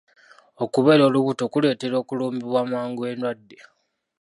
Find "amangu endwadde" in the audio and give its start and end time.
2.65-3.57